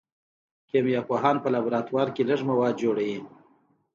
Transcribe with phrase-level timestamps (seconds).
[0.69, 3.19] کیمیا پوهان په لابراتوار کې لږ مواد جوړوي.